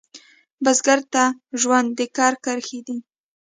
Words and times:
بزګر 0.63 0.99
ته 1.13 1.23
ژوند 1.61 1.89
د 1.97 1.99
کر 2.17 2.33
کرښې 2.43 2.79
دي 2.87 2.97